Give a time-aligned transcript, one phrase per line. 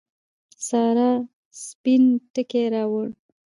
[0.67, 1.09] سارا
[1.65, 2.03] سپين
[2.33, 3.07] ټکی راووړ.